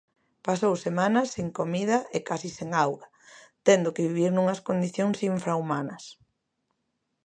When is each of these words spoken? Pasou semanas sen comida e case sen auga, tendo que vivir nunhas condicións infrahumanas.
Pasou 0.47 0.73
semanas 0.85 1.27
sen 1.35 1.47
comida 1.59 1.97
e 2.17 2.19
case 2.27 2.49
sen 2.57 2.69
auga, 2.85 3.07
tendo 3.67 3.93
que 3.95 4.05
vivir 4.07 4.31
nunhas 4.33 4.63
condicións 4.67 5.17
infrahumanas. 5.33 6.03